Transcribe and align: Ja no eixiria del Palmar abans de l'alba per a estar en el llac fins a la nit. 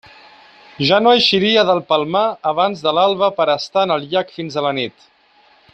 Ja 0.91 0.97
no 1.07 1.11
eixiria 1.17 1.65
del 1.67 1.81
Palmar 1.93 2.23
abans 2.53 2.81
de 2.87 2.95
l'alba 2.99 3.31
per 3.41 3.47
a 3.47 3.57
estar 3.65 3.85
en 3.89 3.95
el 3.97 4.09
llac 4.15 4.37
fins 4.39 4.59
a 4.59 4.65
la 4.69 4.73
nit. 4.81 5.07